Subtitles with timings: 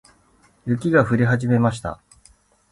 [0.65, 2.01] 雪が降り始めました。